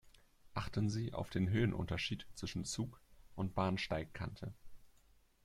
[0.55, 2.99] Achten Sie auf den Höhenunterschied zwischen Zug
[3.35, 4.51] und Bahnsteigkante.